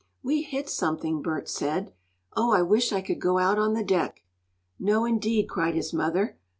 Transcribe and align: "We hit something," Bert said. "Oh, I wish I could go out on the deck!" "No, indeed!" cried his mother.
"We 0.23 0.41
hit 0.41 0.67
something," 0.67 1.21
Bert 1.21 1.47
said. 1.47 1.93
"Oh, 2.35 2.53
I 2.53 2.63
wish 2.63 2.91
I 2.91 3.01
could 3.03 3.21
go 3.21 3.37
out 3.37 3.59
on 3.59 3.75
the 3.75 3.83
deck!" 3.83 4.23
"No, 4.79 5.05
indeed!" 5.05 5.47
cried 5.47 5.75
his 5.75 5.93
mother. 5.93 6.39